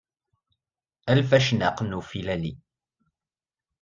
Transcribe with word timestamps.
A 1.09 1.11
lfacnaq 1.19 1.77
n 1.83 1.95
ufilali. 1.99 2.53